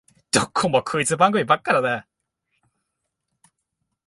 [0.31, 2.07] どこもクイズ番組ばっかだなあ